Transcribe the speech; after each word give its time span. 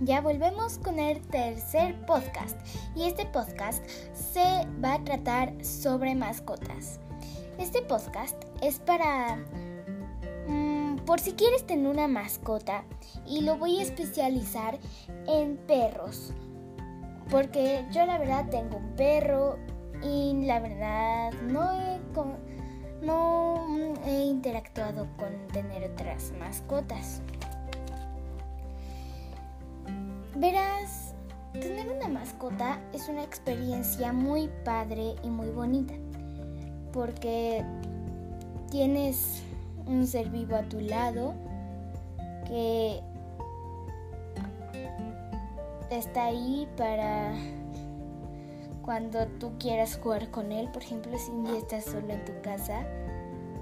ya 0.00 0.20
volvemos 0.20 0.78
con 0.78 0.98
el 0.98 1.20
tercer 1.28 1.94
podcast 2.06 2.58
y 2.94 3.04
este 3.04 3.26
podcast 3.26 3.82
se 4.14 4.66
va 4.84 4.94
a 4.94 5.04
tratar 5.04 5.52
sobre 5.64 6.14
mascotas. 6.14 7.00
Este 7.58 7.82
podcast 7.82 8.36
es 8.60 8.78
para... 8.78 9.36
Mm, 10.46 10.96
por 11.06 11.20
si 11.20 11.32
quieres 11.32 11.66
tener 11.66 11.88
una 11.88 12.08
mascota 12.08 12.84
y 13.26 13.40
lo 13.40 13.56
voy 13.56 13.78
a 13.78 13.82
especializar 13.82 14.78
en 15.26 15.56
perros. 15.56 16.32
Porque 17.30 17.84
yo 17.90 18.04
la 18.06 18.18
verdad 18.18 18.48
tengo 18.50 18.76
un 18.76 18.94
perro 18.96 19.58
y 20.02 20.44
la 20.44 20.60
verdad 20.60 21.32
no 21.42 21.72
he, 21.72 21.98
no 23.04 23.94
he 24.04 24.24
interactuado 24.24 25.08
con 25.16 25.48
tener 25.48 25.90
otras 25.90 26.32
mascotas. 26.38 27.22
Verás, 30.38 31.14
tener 31.54 31.90
una 31.90 32.08
mascota 32.08 32.78
es 32.92 33.08
una 33.08 33.24
experiencia 33.24 34.12
muy 34.12 34.50
padre 34.66 35.14
y 35.22 35.28
muy 35.30 35.48
bonita, 35.48 35.94
porque 36.92 37.64
tienes 38.70 39.42
un 39.86 40.06
ser 40.06 40.28
vivo 40.28 40.56
a 40.56 40.62
tu 40.64 40.80
lado 40.80 41.32
que 42.46 43.00
está 45.90 46.26
ahí 46.26 46.68
para 46.76 47.32
cuando 48.82 49.26
tú 49.38 49.52
quieras 49.58 49.98
jugar 50.02 50.30
con 50.30 50.52
él, 50.52 50.68
por 50.70 50.82
ejemplo, 50.82 51.18
si 51.18 51.30
un 51.30 51.46
estás 51.46 51.84
solo 51.86 52.12
en 52.12 52.24
tu 52.26 52.32
casa 52.42 52.86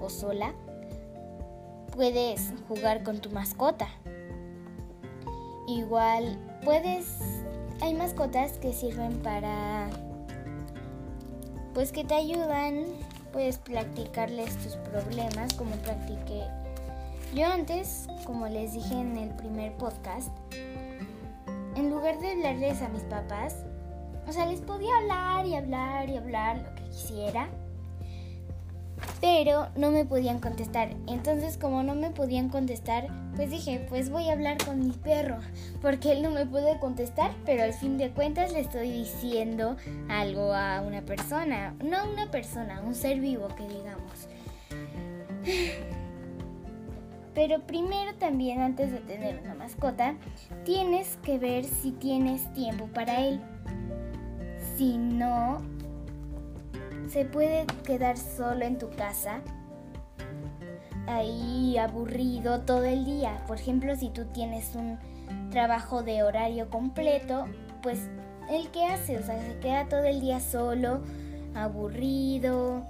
o 0.01 0.09
sola, 0.09 0.53
puedes 1.95 2.53
jugar 2.67 3.03
con 3.03 3.19
tu 3.19 3.29
mascota. 3.29 3.87
Igual 5.67 6.37
puedes, 6.63 7.17
hay 7.81 7.93
mascotas 7.93 8.53
que 8.53 8.73
sirven 8.73 9.17
para, 9.19 9.89
pues 11.73 11.91
que 11.91 12.03
te 12.03 12.13
ayudan, 12.13 12.85
puedes 13.31 13.57
practicarles 13.57 14.55
tus 14.57 14.75
problemas 14.77 15.53
como 15.53 15.75
practiqué 15.77 16.43
yo 17.35 17.45
antes, 17.47 18.07
como 18.25 18.47
les 18.47 18.71
dije 18.71 18.93
en 18.93 19.17
el 19.17 19.29
primer 19.31 19.73
podcast, 19.73 20.29
en 21.75 21.89
lugar 21.89 22.17
de 22.19 22.31
hablarles 22.31 22.81
a 22.81 22.87
mis 22.87 23.03
papás, 23.03 23.65
o 24.25 24.31
sea, 24.31 24.45
les 24.45 24.61
podía 24.61 24.95
hablar 24.95 25.45
y 25.45 25.55
hablar 25.55 26.09
y 26.09 26.15
hablar 26.15 26.59
lo 26.59 26.75
que 26.75 26.83
quisiera 26.83 27.49
pero 29.21 29.69
no 29.75 29.91
me 29.91 30.05
podían 30.05 30.39
contestar. 30.39 30.95
Entonces 31.07 31.57
como 31.57 31.83
no 31.83 31.95
me 31.95 32.11
podían 32.11 32.49
contestar, 32.49 33.07
pues 33.35 33.49
dije, 33.49 33.85
pues 33.89 34.09
voy 34.09 34.29
a 34.29 34.33
hablar 34.33 34.57
con 34.63 34.79
mi 34.79 34.91
perro, 34.91 35.37
porque 35.81 36.11
él 36.11 36.21
no 36.21 36.31
me 36.31 36.45
puede 36.45 36.79
contestar, 36.79 37.31
pero 37.45 37.63
al 37.63 37.73
fin 37.73 37.97
de 37.97 38.11
cuentas 38.11 38.53
le 38.53 38.59
estoy 38.59 38.91
diciendo 38.91 39.75
algo 40.09 40.53
a 40.53 40.81
una 40.81 41.01
persona, 41.01 41.75
no 41.83 41.97
a 41.97 42.03
una 42.05 42.31
persona, 42.31 42.81
un 42.81 42.95
ser 42.95 43.19
vivo 43.19 43.47
que 43.55 43.67
digamos. 43.67 44.27
Pero 47.33 47.59
primero 47.67 48.15
también 48.15 48.61
antes 48.61 48.91
de 48.93 48.99
tener 48.99 49.41
una 49.43 49.55
mascota, 49.55 50.15
tienes 50.63 51.17
que 51.17 51.37
ver 51.37 51.65
si 51.65 51.91
tienes 51.91 52.51
tiempo 52.53 52.87
para 52.87 53.25
él. 53.25 53.41
Si 54.77 54.97
no, 54.97 55.61
se 57.09 57.25
puede 57.25 57.65
quedar 57.83 58.17
solo 58.17 58.65
en 58.65 58.77
tu 58.77 58.89
casa, 58.91 59.41
ahí 61.07 61.77
aburrido 61.77 62.61
todo 62.61 62.83
el 62.83 63.05
día. 63.05 63.43
Por 63.47 63.59
ejemplo, 63.59 63.95
si 63.95 64.09
tú 64.09 64.25
tienes 64.25 64.75
un 64.75 64.99
trabajo 65.51 66.03
de 66.03 66.23
horario 66.23 66.69
completo, 66.69 67.45
pues 67.81 68.09
el 68.49 68.69
que 68.69 68.85
hace, 68.85 69.17
o 69.17 69.23
sea, 69.23 69.39
se 69.41 69.59
queda 69.59 69.87
todo 69.87 70.03
el 70.03 70.21
día 70.21 70.39
solo, 70.39 71.01
aburrido. 71.55 72.83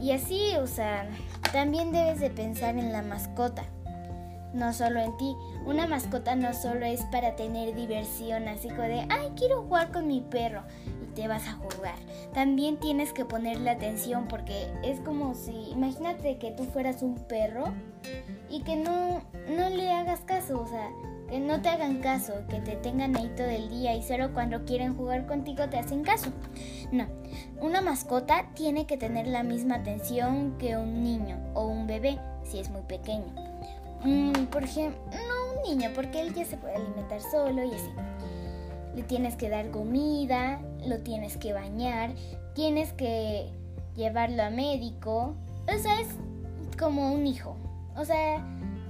Y 0.00 0.12
así, 0.12 0.56
o 0.56 0.66
sea, 0.66 1.08
también 1.52 1.92
debes 1.92 2.20
de 2.20 2.30
pensar 2.30 2.76
en 2.76 2.92
la 2.92 3.02
mascota, 3.02 3.64
no 4.54 4.72
solo 4.72 5.00
en 5.00 5.16
ti. 5.18 5.36
Una 5.66 5.86
mascota 5.86 6.34
no 6.36 6.54
solo 6.54 6.86
es 6.86 7.02
para 7.12 7.36
tener 7.36 7.74
diversión, 7.74 8.48
así 8.48 8.68
como 8.68 8.82
de, 8.82 9.06
ay, 9.10 9.32
quiero 9.36 9.62
jugar 9.62 9.92
con 9.92 10.06
mi 10.06 10.20
perro 10.20 10.62
te 11.20 11.28
vas 11.28 11.46
a 11.48 11.52
jugar. 11.52 11.96
También 12.32 12.78
tienes 12.78 13.12
que 13.12 13.26
ponerle 13.26 13.68
atención 13.68 14.26
porque 14.26 14.72
es 14.82 15.00
como 15.00 15.34
si, 15.34 15.52
imagínate 15.70 16.38
que 16.38 16.50
tú 16.50 16.64
fueras 16.64 17.02
un 17.02 17.16
perro 17.26 17.74
y 18.48 18.62
que 18.62 18.74
no, 18.76 19.22
no 19.54 19.68
le 19.68 19.90
hagas 19.92 20.20
caso, 20.20 20.62
o 20.62 20.66
sea, 20.66 20.88
que 21.28 21.38
no 21.38 21.60
te 21.60 21.68
hagan 21.68 22.00
caso, 22.00 22.32
que 22.48 22.60
te 22.60 22.76
tengan 22.76 23.14
ahí 23.18 23.30
todo 23.36 23.50
el 23.50 23.68
día 23.68 23.94
y 23.94 24.02
solo 24.02 24.32
cuando 24.32 24.64
quieren 24.64 24.96
jugar 24.96 25.26
contigo 25.26 25.68
te 25.68 25.76
hacen 25.76 26.04
caso. 26.04 26.30
No, 26.90 27.06
una 27.60 27.82
mascota 27.82 28.48
tiene 28.54 28.86
que 28.86 28.96
tener 28.96 29.26
la 29.26 29.42
misma 29.42 29.74
atención 29.74 30.56
que 30.56 30.78
un 30.78 31.04
niño 31.04 31.38
o 31.52 31.66
un 31.66 31.86
bebé 31.86 32.18
si 32.44 32.60
es 32.60 32.70
muy 32.70 32.82
pequeño. 32.82 33.34
Mm, 34.04 34.46
por 34.46 34.64
ejemplo, 34.64 34.98
no 35.12 35.52
un 35.52 35.70
niño 35.70 35.90
porque 35.94 36.22
él 36.22 36.32
ya 36.32 36.46
se 36.46 36.56
puede 36.56 36.76
alimentar 36.76 37.20
solo 37.20 37.62
y 37.62 37.74
así 37.74 37.90
le 38.94 39.02
tienes 39.02 39.36
que 39.36 39.48
dar 39.48 39.70
comida, 39.70 40.60
lo 40.86 40.98
tienes 40.98 41.36
que 41.36 41.52
bañar, 41.52 42.14
tienes 42.54 42.92
que 42.92 43.50
llevarlo 43.96 44.42
a 44.42 44.50
médico. 44.50 45.34
O 45.72 45.78
sea, 45.78 46.00
es 46.00 46.08
como 46.78 47.12
un 47.12 47.26
hijo. 47.26 47.56
O 47.96 48.04
sea, 48.04 48.44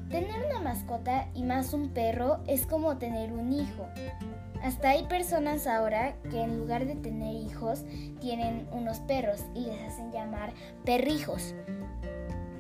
tener 0.09 0.47
una 0.47 0.61
mascota 0.61 1.29
y 1.35 1.43
más 1.43 1.73
un 1.73 1.91
perro 1.91 2.39
es 2.47 2.67
como 2.67 2.99
tener 2.99 3.33
un 3.33 3.53
hijo. 3.53 3.87
Hasta 4.63 4.91
hay 4.91 5.05
personas 5.05 5.67
ahora 5.67 6.15
que 6.31 6.43
en 6.43 6.59
lugar 6.59 6.87
de 6.87 6.95
tener 6.97 7.35
hijos 7.35 7.85
tienen 8.21 8.69
unos 8.73 8.99
perros 9.01 9.41
y 9.55 9.61
les 9.61 9.81
hacen 9.83 10.13
llamar 10.13 10.53
perrijos. 10.85 11.55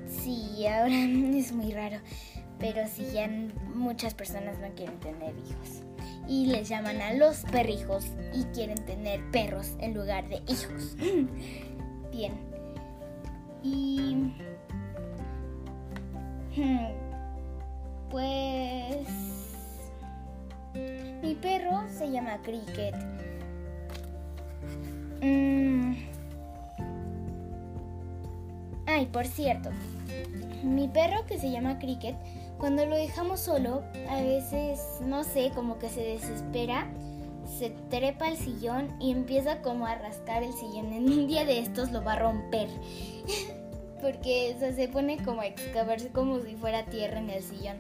Sí, 0.06 0.66
ahora 0.66 0.94
es 1.36 1.52
muy 1.52 1.72
raro, 1.72 1.98
pero 2.58 2.86
sí 2.88 3.06
ya 3.12 3.28
muchas 3.74 4.14
personas 4.14 4.58
no 4.58 4.68
quieren 4.74 4.98
tener 5.00 5.34
hijos 5.38 5.82
y 6.30 6.46
les 6.46 6.68
llaman 6.68 7.02
a 7.02 7.12
los 7.12 7.38
perrijos 7.50 8.06
y 8.32 8.44
quieren 8.54 8.82
tener 8.86 9.20
perros 9.32 9.74
en 9.80 9.94
lugar 9.94 10.28
de 10.28 10.36
hijos. 10.46 10.96
Bien. 12.12 12.32
Y... 13.64 14.32
Hmm, 16.54 16.86
pues... 18.10 19.08
Mi 21.20 21.34
perro 21.34 21.82
se 21.88 22.12
llama 22.12 22.38
Cricket. 22.42 22.94
Mm. 25.20 25.94
Ay, 28.86 29.06
por 29.06 29.26
cierto, 29.26 29.70
mi 30.62 30.86
perro 30.86 31.26
que 31.26 31.38
se 31.38 31.50
llama 31.50 31.78
Cricket 31.80 32.16
cuando 32.60 32.84
lo 32.84 32.94
dejamos 32.94 33.41
solo, 33.41 33.82
a 34.09 34.21
veces, 34.21 34.81
no 35.00 35.25
sé, 35.25 35.50
como 35.54 35.78
que 35.78 35.88
se 35.88 36.03
desespera, 36.03 36.87
se 37.59 37.71
trepa 37.88 38.26
al 38.26 38.37
sillón 38.37 38.94
y 39.00 39.10
empieza 39.10 39.62
como 39.62 39.87
a 39.87 39.94
rascar 39.94 40.43
el 40.43 40.53
sillón. 40.53 40.93
En 40.93 41.04
un 41.04 41.26
día 41.26 41.47
de 41.47 41.59
estos 41.59 41.91
lo 41.91 42.04
va 42.04 42.12
a 42.12 42.19
romper. 42.19 42.69
Porque 44.03 44.56
se 44.59 44.88
pone 44.88 45.22
como 45.25 45.41
a 45.41 45.47
excavarse 45.47 46.09
como 46.09 46.41
si 46.41 46.54
fuera 46.54 46.84
tierra 46.84 47.19
en 47.19 47.31
el 47.31 47.43
sillón. 47.43 47.78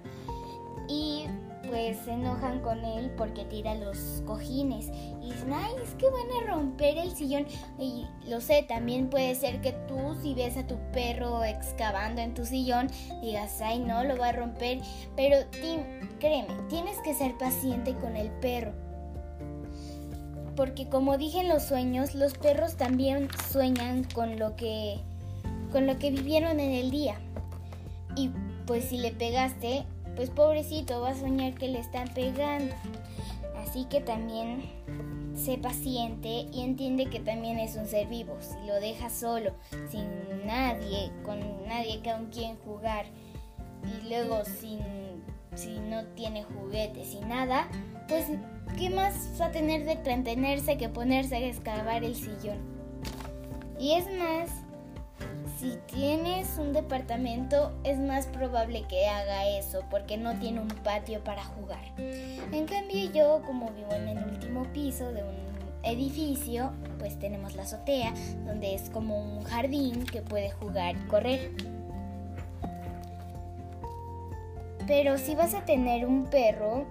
Y 0.88 1.26
pues 1.70 1.98
se 2.04 2.12
enojan 2.12 2.60
con 2.60 2.84
él 2.84 3.12
porque 3.16 3.44
tira 3.44 3.76
los 3.76 4.22
cojines 4.26 4.90
y 5.22 5.30
dicen, 5.30 5.52
ay, 5.52 5.72
es 5.82 5.94
que 5.94 6.10
van 6.10 6.42
a 6.42 6.52
romper 6.52 6.98
el 6.98 7.12
sillón. 7.12 7.46
Y 7.78 8.06
lo 8.28 8.40
sé, 8.40 8.64
también 8.64 9.08
puede 9.08 9.36
ser 9.36 9.60
que 9.60 9.72
tú 9.86 10.16
si 10.20 10.34
ves 10.34 10.56
a 10.56 10.66
tu 10.66 10.76
perro 10.92 11.44
excavando 11.44 12.20
en 12.20 12.34
tu 12.34 12.44
sillón, 12.44 12.88
digas, 13.22 13.60
ay, 13.60 13.78
no, 13.78 14.02
lo 14.02 14.16
va 14.16 14.28
a 14.28 14.32
romper. 14.32 14.80
Pero 15.14 15.36
créeme, 16.18 16.54
tienes 16.68 16.98
que 17.04 17.14
ser 17.14 17.38
paciente 17.38 17.94
con 17.94 18.16
el 18.16 18.30
perro. 18.40 18.72
Porque 20.56 20.88
como 20.88 21.18
dije 21.18 21.40
en 21.40 21.48
los 21.48 21.62
sueños, 21.62 22.16
los 22.16 22.34
perros 22.34 22.76
también 22.76 23.28
sueñan 23.50 24.04
con 24.12 24.38
lo 24.38 24.56
que 24.56 24.98
con 25.70 25.86
lo 25.86 26.00
que 26.00 26.10
vivieron 26.10 26.58
en 26.58 26.72
el 26.72 26.90
día. 26.90 27.14
Y 28.16 28.30
pues 28.66 28.86
si 28.86 28.98
le 28.98 29.12
pegaste, 29.12 29.84
pues 30.16 30.30
pobrecito 30.30 31.00
va 31.00 31.10
a 31.10 31.14
soñar 31.14 31.54
que 31.54 31.68
le 31.68 31.78
están 31.78 32.08
pegando. 32.14 32.74
Así 33.56 33.84
que 33.84 34.00
también 34.00 34.62
sé 35.34 35.58
paciente 35.58 36.46
y 36.52 36.62
entiende 36.62 37.06
que 37.06 37.20
también 37.20 37.58
es 37.58 37.76
un 37.76 37.86
ser 37.86 38.08
vivo. 38.08 38.36
Si 38.40 38.66
lo 38.66 38.74
dejas 38.80 39.12
solo, 39.12 39.52
sin 39.90 40.06
nadie, 40.46 41.10
con 41.24 41.40
nadie 41.66 42.00
con 42.02 42.26
quien 42.26 42.56
jugar 42.58 43.06
y 43.84 44.08
luego 44.08 44.44
sin 44.44 44.80
si 45.54 45.78
no 45.80 46.04
tiene 46.14 46.44
juguetes 46.44 47.14
y 47.14 47.20
nada, 47.20 47.68
pues 48.08 48.26
¿qué 48.76 48.90
más 48.90 49.32
va 49.40 49.46
a 49.46 49.52
tener 49.52 49.84
de 49.84 49.92
entretenerse 49.92 50.76
que 50.76 50.88
ponerse 50.88 51.36
a 51.36 51.38
excavar 51.40 52.04
el 52.04 52.14
sillón? 52.14 52.58
Y 53.78 53.94
es 53.94 54.06
más, 54.18 54.50
si 55.58 55.78
tienes 55.86 56.58
un 56.58 56.72
departamento 56.72 57.72
es 57.84 57.98
más 57.98 58.26
probable 58.26 58.84
que 58.88 59.06
haga 59.06 59.48
eso 59.48 59.82
porque 59.90 60.16
no 60.16 60.38
tiene 60.38 60.60
un 60.60 60.68
patio 60.68 61.22
para 61.24 61.44
jugar. 61.44 61.82
En 61.98 62.66
cambio 62.66 63.10
yo 63.12 63.42
como 63.46 63.70
vivo 63.70 63.92
en 63.92 64.08
el 64.08 64.24
último 64.24 64.64
piso 64.72 65.12
de 65.12 65.22
un 65.22 65.50
edificio, 65.82 66.72
pues 66.98 67.18
tenemos 67.18 67.54
la 67.54 67.62
azotea 67.62 68.12
donde 68.44 68.74
es 68.74 68.90
como 68.90 69.18
un 69.18 69.42
jardín 69.44 70.04
que 70.04 70.22
puede 70.22 70.50
jugar 70.50 70.96
y 70.96 71.08
correr. 71.08 71.50
Pero 74.86 75.18
si 75.18 75.34
vas 75.34 75.54
a 75.54 75.64
tener 75.64 76.04
un 76.04 76.24
perro, 76.24 76.84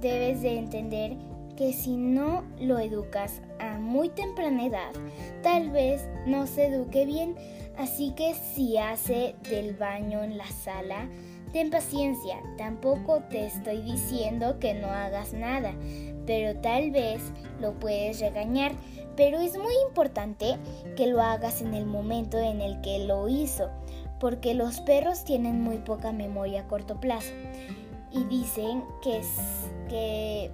debes 0.00 0.42
de 0.42 0.58
entender 0.58 1.16
que 1.56 1.72
si 1.72 1.96
no 1.96 2.44
lo 2.58 2.78
educas 2.78 3.40
a 3.60 3.78
muy 3.78 4.08
temprana 4.08 4.66
edad, 4.66 4.92
tal 5.42 5.70
vez 5.70 6.08
no 6.26 6.46
se 6.46 6.66
eduque 6.66 7.06
bien. 7.06 7.36
Así 7.76 8.12
que 8.12 8.34
si 8.34 8.78
hace 8.78 9.34
del 9.50 9.74
baño 9.74 10.22
en 10.22 10.38
la 10.38 10.46
sala, 10.46 11.08
ten 11.52 11.70
paciencia. 11.70 12.36
Tampoco 12.56 13.22
te 13.30 13.46
estoy 13.46 13.80
diciendo 13.82 14.58
que 14.58 14.74
no 14.74 14.88
hagas 14.88 15.32
nada, 15.32 15.72
pero 16.26 16.58
tal 16.60 16.90
vez 16.90 17.20
lo 17.60 17.78
puedes 17.78 18.20
regañar. 18.20 18.72
Pero 19.16 19.38
es 19.38 19.56
muy 19.56 19.74
importante 19.86 20.56
que 20.96 21.06
lo 21.06 21.22
hagas 21.22 21.62
en 21.62 21.74
el 21.74 21.86
momento 21.86 22.38
en 22.38 22.60
el 22.60 22.80
que 22.80 22.98
lo 23.00 23.28
hizo, 23.28 23.70
porque 24.18 24.54
los 24.54 24.80
perros 24.80 25.24
tienen 25.24 25.60
muy 25.60 25.78
poca 25.78 26.12
memoria 26.12 26.62
a 26.62 26.68
corto 26.68 27.00
plazo. 27.00 27.32
Y 28.12 28.24
dicen 28.24 28.84
que, 29.02 29.20
que 29.88 30.50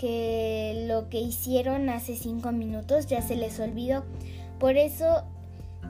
que 0.00 0.86
lo 0.88 1.10
que 1.10 1.20
hicieron 1.20 1.90
hace 1.90 2.16
cinco 2.16 2.52
minutos 2.52 3.06
ya 3.06 3.20
se 3.20 3.36
les 3.36 3.60
olvidó. 3.60 4.02
Por 4.58 4.78
eso 4.78 5.24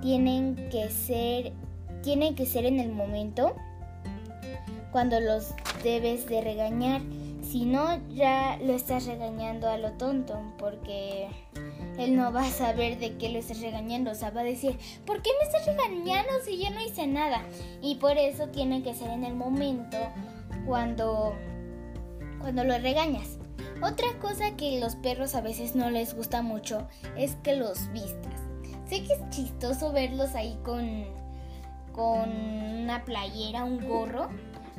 tienen 0.03 0.69
que 0.71 0.91
ser, 0.91 1.53
tienen 2.03 2.35
que 2.35 2.45
ser 2.45 2.67
en 2.67 2.81
el 2.81 2.91
momento 2.91 3.55
cuando 4.91 5.21
los 5.21 5.55
debes 5.85 6.27
de 6.27 6.41
regañar. 6.41 7.03
Si 7.41 7.65
no, 7.65 8.01
ya 8.09 8.59
lo 8.61 8.73
estás 8.73 9.07
regañando 9.07 9.69
a 9.69 9.79
lo 9.79 9.93
tonto, 9.93 10.41
porque 10.59 11.29
él 11.97 12.17
no 12.17 12.33
va 12.33 12.43
a 12.43 12.51
saber 12.51 12.99
de 12.99 13.17
qué 13.17 13.29
lo 13.29 13.39
estás 13.39 13.61
regañando. 13.61 14.11
O 14.11 14.15
sea, 14.17 14.31
va 14.31 14.41
a 14.41 14.45
decir, 14.45 14.77
¿por 15.07 15.23
qué 15.23 15.31
me 15.39 15.47
estás 15.47 15.67
regañando 15.67 16.33
si 16.45 16.61
yo 16.61 16.71
no 16.71 16.85
hice 16.85 17.07
nada? 17.07 17.45
Y 17.81 17.95
por 17.97 18.19
eso 18.19 18.49
tiene 18.49 18.83
que 18.83 18.93
ser 18.93 19.11
en 19.11 19.25
el 19.25 19.35
momento 19.35 19.99
cuando, 20.67 21.33
cuando 22.41 22.65
lo 22.65 22.77
regañas. 22.79 23.40
Otra 23.83 24.09
cosa 24.21 24.57
que 24.57 24.79
los 24.79 24.97
perros 24.97 25.35
a 25.35 25.41
veces 25.41 25.75
no 25.75 25.91
les 25.91 26.15
gusta 26.15 26.43
mucho 26.43 26.87
es 27.17 27.37
que 27.37 27.57
los 27.57 27.91
vistas. 27.93 28.35
Sé 28.87 29.05
que 29.05 29.15
es 29.15 29.31
chistoso 29.31 29.93
verlos 29.93 30.35
ahí 30.35 30.59
con, 30.63 31.05
con 31.93 32.31
una 32.31 33.05
playera, 33.05 33.65
un 33.65 33.87
gorro, 33.89 34.29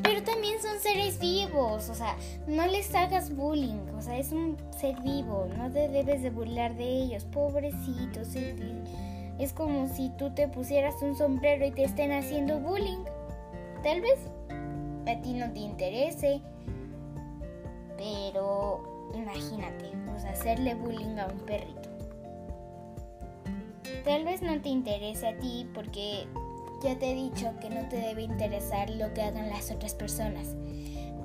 pero 0.04 0.24
también 0.24 0.62
son 0.62 0.80
seres 0.80 1.20
vivos, 1.20 1.90
o 1.90 1.96
sea, 1.96 2.16
no 2.48 2.66
les 2.68 2.94
hagas 2.96 3.36
bullying, 3.36 3.90
o 3.98 4.02
sea, 4.02 4.18
es 4.18 4.32
un 4.32 4.58
ser 4.80 5.00
vivo, 5.02 5.48
no 5.58 5.70
te 5.72 5.88
debes 5.90 6.22
de 6.24 6.30
burlar 6.30 6.76
de 6.76 7.04
ellos, 7.04 7.26
pobrecitos. 7.26 8.30
Es 9.40 9.54
como 9.54 9.88
si 9.88 10.10
tú 10.18 10.34
te 10.34 10.48
pusieras 10.48 10.96
un 11.02 11.16
sombrero 11.16 11.66
y 11.66 11.72
te 11.72 11.84
estén 11.84 12.12
haciendo 12.12 12.60
bullying. 12.60 13.04
Tal 13.84 14.02
vez 14.02 14.20
a 15.08 15.22
ti 15.22 15.34
no 15.34 15.52
te 15.52 15.60
interese, 15.60 16.42
pero 17.98 18.51
imagínate, 19.18 19.92
pues 20.06 20.26
hacerle 20.26 20.76
bullying 20.76 21.18
a 21.18 21.28
un 21.28 21.40
perrito. 21.40 21.90
Tal 24.04 24.26
vez 24.26 24.42
no 24.42 24.60
te 24.62 24.70
interese 24.70 25.28
a 25.28 25.38
ti 25.38 25.68
porque 25.74 26.28
ya 26.82 26.98
te 26.98 27.12
he 27.12 27.16
dicho 27.16 27.54
que 27.60 27.70
no 27.70 27.88
te 27.88 27.98
debe 27.98 28.24
interesar 28.24 28.90
lo 28.90 29.14
que 29.14 29.22
hagan 29.22 29.50
las 29.50 29.72
otras 29.72 29.94
personas. 29.94 30.56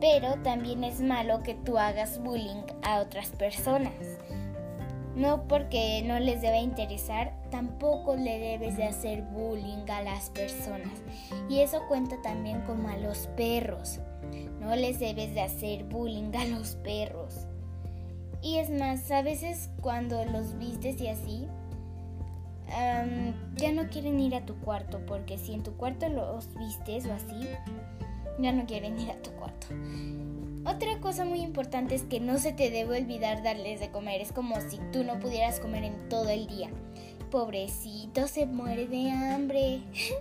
Pero 0.00 0.34
también 0.42 0.84
es 0.84 1.00
malo 1.00 1.42
que 1.42 1.54
tú 1.54 1.78
hagas 1.78 2.22
bullying 2.22 2.62
a 2.82 3.00
otras 3.00 3.30
personas. 3.30 3.94
No 5.14 5.48
porque 5.48 6.02
no 6.04 6.20
les 6.20 6.42
debe 6.42 6.58
interesar, 6.58 7.32
tampoco 7.50 8.16
le 8.16 8.38
debes 8.38 8.76
de 8.76 8.84
hacer 8.84 9.22
bullying 9.22 9.88
a 9.88 10.02
las 10.02 10.28
personas. 10.28 10.92
Y 11.48 11.60
eso 11.60 11.80
cuenta 11.88 12.20
también 12.20 12.60
como 12.62 12.90
a 12.90 12.98
los 12.98 13.26
perros. 13.28 14.00
No 14.60 14.76
les 14.76 14.98
debes 14.98 15.32
de 15.32 15.40
hacer 15.40 15.84
bullying 15.84 16.36
a 16.36 16.44
los 16.44 16.74
perros. 16.76 17.46
Y 18.46 18.58
es 18.58 18.70
más, 18.70 19.10
a 19.10 19.22
veces 19.22 19.70
cuando 19.80 20.24
los 20.24 20.56
vistes 20.56 21.00
y 21.00 21.08
así, 21.08 21.48
ya 23.56 23.72
no 23.72 23.88
quieren 23.88 24.20
ir 24.20 24.36
a 24.36 24.46
tu 24.46 24.54
cuarto, 24.60 25.04
porque 25.04 25.36
si 25.36 25.52
en 25.52 25.64
tu 25.64 25.72
cuarto 25.72 26.08
los 26.08 26.54
vistes 26.54 27.06
o 27.06 27.12
así, 27.12 27.48
ya 28.38 28.52
no 28.52 28.64
quieren 28.64 29.00
ir 29.00 29.10
a 29.10 29.20
tu 29.20 29.32
cuarto. 29.32 29.66
Otra 30.64 31.00
cosa 31.00 31.24
muy 31.24 31.40
importante 31.40 31.96
es 31.96 32.04
que 32.04 32.20
no 32.20 32.38
se 32.38 32.52
te 32.52 32.70
debe 32.70 33.00
olvidar 33.00 33.42
darles 33.42 33.80
de 33.80 33.90
comer. 33.90 34.20
Es 34.20 34.30
como 34.30 34.54
si 34.60 34.78
tú 34.92 35.02
no 35.02 35.18
pudieras 35.18 35.58
comer 35.58 35.82
en 35.82 36.08
todo 36.08 36.28
el 36.28 36.46
día. 36.46 36.70
Pobrecito 37.32 38.28
se 38.28 38.46
muere 38.46 38.86
de 38.86 39.10
hambre. 39.10 39.80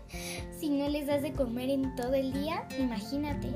si 0.59 0.71
no 0.71 0.89
les 0.89 1.05
das 1.05 1.21
de 1.21 1.31
comer 1.31 1.69
en 1.69 1.95
todo 1.95 2.15
el 2.15 2.33
día, 2.33 2.67
imagínate 2.79 3.49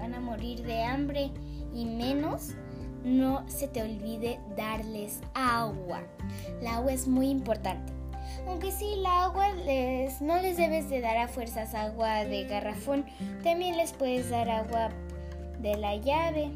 van 0.00 0.14
a 0.14 0.20
morir 0.20 0.62
de 0.62 0.82
hambre 0.82 1.30
y 1.74 1.84
menos 1.84 2.54
no 3.04 3.48
se 3.48 3.68
te 3.68 3.82
olvide 3.82 4.38
darles 4.56 5.20
agua. 5.34 6.02
El 6.60 6.66
agua 6.66 6.92
es 6.92 7.08
muy 7.08 7.28
importante. 7.28 7.92
Aunque 8.46 8.70
sí, 8.70 8.96
la 9.02 9.24
agua 9.24 9.52
les, 9.52 10.20
no 10.20 10.40
les 10.40 10.56
debes 10.56 10.88
de 10.88 11.00
dar 11.00 11.16
a 11.16 11.28
fuerzas 11.28 11.74
agua 11.74 12.24
de 12.24 12.44
garrafón, 12.44 13.04
también 13.42 13.76
les 13.76 13.92
puedes 13.92 14.30
dar 14.30 14.48
agua 14.48 14.90
de 15.60 15.76
la 15.76 15.96
llave 15.96 16.50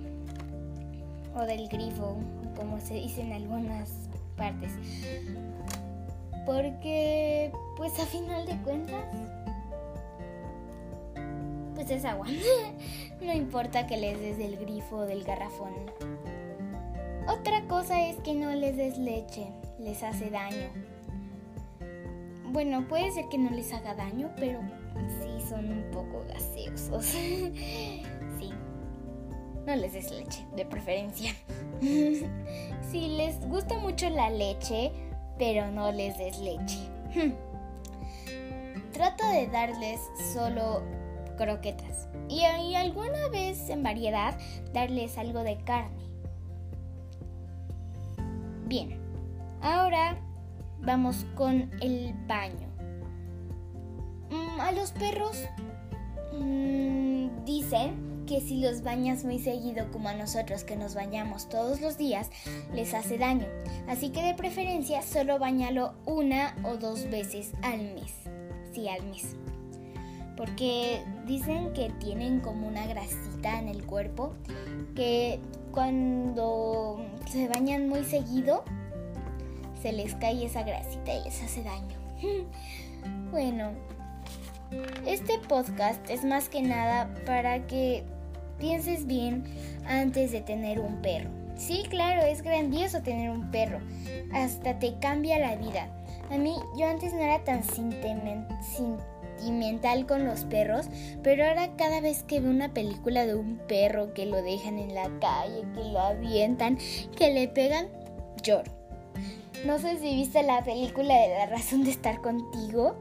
o 1.35 1.43
del 1.43 1.69
grifo, 1.69 2.17
como 2.57 2.81
se 2.81 2.95
dice 2.95 3.23
en 3.23 3.33
algunas 3.33 3.91
partes. 4.37 4.73
Porque, 6.47 7.53
pues 7.77 7.99
a 7.99 8.07
final 8.07 8.47
de 8.47 8.57
cuentas, 8.59 9.05
pues 11.85 11.99
es 11.99 12.05
agua. 12.05 12.27
no 13.21 13.33
importa 13.33 13.87
que 13.87 13.97
les 13.97 14.19
des 14.21 14.39
del 14.39 14.57
grifo 14.57 14.97
o 14.97 15.07
del 15.07 15.25
garrafón. 15.25 15.73
Otra 17.29 17.67
cosa 17.69 18.09
es 18.09 18.17
que 18.17 18.35
no 18.35 18.53
les 18.53 18.77
des 18.77 18.99
leche, 18.99 19.47
les 19.79 20.03
hace 20.03 20.31
daño. 20.31 20.69
Bueno, 22.53 22.87
puede 22.89 23.11
ser 23.13 23.29
que 23.29 23.39
no 23.39 23.51
les 23.51 23.73
haga 23.73 23.95
daño, 23.95 24.31
pero 24.37 24.61
sí 25.21 25.47
son 25.49 25.71
un 25.71 25.91
poco 25.91 26.25
gaseosos. 26.29 27.05
sí. 27.07 28.51
No 29.67 29.77
les 29.77 29.93
des 29.95 30.11
leche, 30.11 30.47
de 30.55 30.65
preferencia. 30.65 31.35
sí, 31.81 33.09
les 33.17 33.41
gusta 33.49 33.79
mucho 33.79 34.09
la 34.11 34.31
leche, 34.31 34.93
pero 35.39 35.71
no 35.71 35.91
les 35.93 36.17
des 36.19 36.39
leche. 36.39 36.79
Trato 38.93 39.27
de 39.29 39.49
darles 39.49 40.01
solo 40.33 40.83
croquetas. 41.37 42.09
Y, 42.29 42.45
alguna 42.75 43.29
vez 43.29 43.69
en 43.69 43.83
variedad 43.83 44.39
darles 44.73 45.19
algo 45.19 45.43
de 45.43 45.57
carne. 45.59 46.05
Bien, 48.67 48.99
ahora 49.61 50.17
vamos 50.81 51.27
con 51.35 51.71
el 51.81 52.15
baño. 52.27 52.69
Mm, 54.31 54.61
a 54.61 54.73
los 54.73 54.93
perros 54.93 55.45
mm, 56.39 57.45
dicen 57.45 58.25
que 58.27 58.41
si 58.41 58.61
los 58.61 58.83
bañas 58.83 59.25
muy 59.25 59.39
seguido 59.39 59.91
como 59.93 60.09
a 60.09 60.15
nosotros 60.15 60.65
que 60.65 60.77
nos 60.77 60.95
bañamos 60.95 61.49
todos 61.49 61.81
los 61.81 61.99
días, 61.99 62.31
les 62.73 62.95
hace 62.95 63.19
daño. 63.19 63.47
Así 63.87 64.11
que 64.11 64.23
de 64.23 64.35
preferencia 64.35 65.03
solo 65.03 65.39
bañalo 65.39 65.95
una 66.07 66.57
o 66.65 66.77
dos 66.77 67.11
veces 67.11 67.53
al 67.63 67.83
mes. 67.95 68.15
Sí, 68.73 68.89
al 68.89 69.05
mes 69.07 69.37
porque 70.37 71.03
dicen 71.27 71.73
que 71.73 71.91
tienen 72.01 72.41
como 72.41 72.67
una 72.69 72.87
grasita 72.87 73.59
en 73.59 73.69
el 73.69 73.85
cuerpo 73.85 74.33
que 74.95 75.41
cuando 75.73 77.05
se 77.31 77.49
bañan 77.49 77.89
muy 77.89 78.05
seguido 78.05 78.65
se 79.81 79.93
les 79.93 80.15
cae 80.15 80.47
esa 80.47 80.63
grasita 80.63 81.15
y 81.15 81.25
les 81.25 81.43
hace 81.43 81.63
daño. 81.63 81.97
bueno, 83.31 83.73
este 85.07 85.39
podcast 85.39 86.09
es 86.09 86.25
más 86.25 86.49
que 86.49 86.63
nada 86.63 87.13
para 87.27 87.67
que 87.67 88.05
pienses 88.59 89.07
bien 89.07 89.45
antes 89.87 90.33
de 90.33 90.41
tener 90.41 90.81
un 90.81 91.03
perro. 91.03 91.29
Sí, 91.57 91.85
claro, 91.89 92.23
es 92.23 92.43
grandioso 92.43 93.03
tener 93.03 93.31
un 93.31 93.51
perro. 93.51 93.79
Hasta 94.33 94.79
te 94.79 94.99
cambia 94.99 95.39
la 95.39 95.57
vida. 95.57 95.89
A 96.31 96.39
mí, 96.39 96.57
yo 96.77 96.89
antes 96.89 97.13
no 97.13 97.21
era 97.21 97.45
tan 97.45 97.63
sentimental 97.63 98.59
mental 99.51 100.07
con 100.07 100.25
los 100.25 100.45
perros, 100.45 100.87
pero 101.23 101.45
ahora 101.45 101.77
cada 101.77 102.01
vez 102.01 102.23
que 102.23 102.41
veo 102.41 102.51
una 102.51 102.73
película 102.73 103.27
de 103.27 103.35
un 103.35 103.59
perro 103.69 104.15
que 104.15 104.27
lo 104.27 104.43
dejan 104.43 104.79
en 104.79 104.95
la 104.95 105.11
calle, 105.21 105.65
que 105.75 105.85
lo 105.91 105.99
avientan, 106.01 106.79
que 107.17 107.33
le 107.33 107.49
pegan, 107.49 107.89
lloro. 108.43 108.71
No 109.65 109.79
sé 109.79 109.99
si 109.99 110.15
viste 110.15 110.43
la 110.43 110.63
película 110.63 111.15
de 111.15 111.29
La 111.29 111.47
razón 111.47 111.85
de 111.85 111.91
estar 111.91 112.21
contigo, 112.21 112.97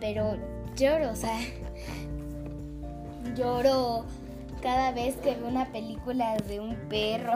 pero 0.00 0.36
lloro, 0.76 1.10
o 1.10 1.16
sea, 1.16 1.38
lloro 3.36 4.04
cada 4.62 4.92
vez 4.92 5.16
que 5.16 5.34
veo 5.34 5.48
una 5.48 5.66
película 5.66 6.36
de 6.36 6.60
un 6.60 6.76
perro. 6.88 7.34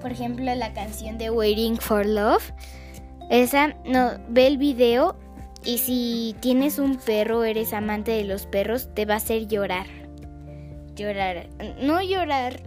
Por 0.00 0.12
ejemplo, 0.12 0.54
la 0.54 0.72
canción 0.72 1.18
de 1.18 1.30
Waiting 1.30 1.76
for 1.76 2.06
Love. 2.06 2.52
Esa, 3.30 3.74
no, 3.84 4.12
ve 4.28 4.46
el 4.46 4.56
video 4.56 5.16
y 5.64 5.78
si 5.78 6.36
tienes 6.40 6.78
un 6.78 6.96
perro, 6.96 7.44
eres 7.44 7.72
amante 7.72 8.12
de 8.12 8.24
los 8.24 8.46
perros, 8.46 8.88
te 8.94 9.04
va 9.04 9.14
a 9.14 9.18
hacer 9.18 9.48
llorar. 9.48 9.86
Llorar. 10.94 11.48
No 11.80 12.00
llorar 12.02 12.62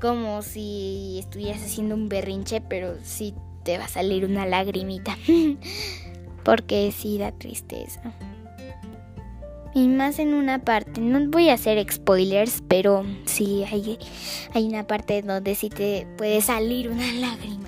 como 0.00 0.42
si 0.42 1.16
estuvieras 1.18 1.62
haciendo 1.62 1.94
un 1.94 2.08
berrinche, 2.08 2.60
pero 2.60 2.96
sí 3.02 3.34
te 3.64 3.78
va 3.78 3.84
a 3.84 3.88
salir 3.88 4.24
una 4.24 4.46
lagrimita. 4.46 5.16
Porque 6.44 6.92
sí 6.92 7.18
da 7.18 7.32
tristeza. 7.32 8.00
Y 9.74 9.88
más 9.88 10.18
en 10.18 10.32
una 10.32 10.60
parte, 10.60 11.00
no 11.00 11.20
voy 11.28 11.50
a 11.50 11.54
hacer 11.54 11.84
spoilers, 11.92 12.62
pero 12.66 13.04
sí 13.26 13.64
hay, 13.70 13.98
hay 14.54 14.66
una 14.66 14.86
parte 14.86 15.20
donde 15.20 15.54
sí 15.54 15.68
te 15.68 16.06
puede 16.16 16.40
salir 16.40 16.88
una 16.88 17.12
lágrima. 17.12 17.65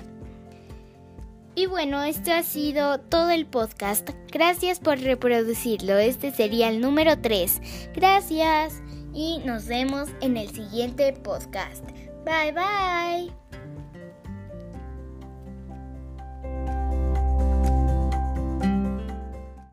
Y 1.59 1.65
bueno, 1.65 2.01
esto 2.03 2.31
ha 2.31 2.41
sido 2.41 3.01
todo 3.01 3.31
el 3.31 3.45
podcast. 3.45 4.11
Gracias 4.31 4.79
por 4.79 4.97
reproducirlo. 4.97 5.97
Este 5.97 6.31
sería 6.31 6.69
el 6.69 6.79
número 6.79 7.19
3. 7.19 7.91
Gracias 7.93 8.81
y 9.13 9.39
nos 9.39 9.65
vemos 9.65 10.07
en 10.21 10.37
el 10.37 10.49
siguiente 10.51 11.11
podcast. 11.11 11.83
Bye 12.23 12.53
bye. 12.53 13.48